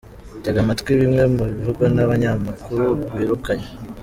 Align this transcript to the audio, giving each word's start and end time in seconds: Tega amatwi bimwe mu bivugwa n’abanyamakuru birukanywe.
Tega 0.43 0.59
amatwi 0.63 0.91
bimwe 1.01 1.23
mu 1.35 1.43
bivugwa 1.51 1.85
n’abanyamakuru 1.95 2.85
birukanywe. 3.15 3.69